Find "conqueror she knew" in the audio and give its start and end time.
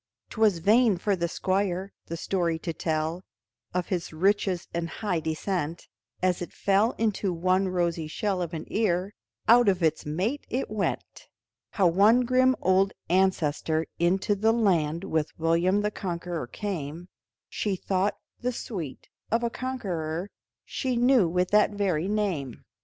19.51-21.27